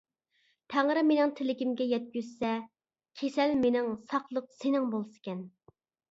[0.73, 2.53] تەڭرى مېنىڭ تىلىكىمگە يەتكۈزسە،
[3.21, 5.45] كېسەل مېنىڭ، ساقلىق سېنىڭ بولسىكەن.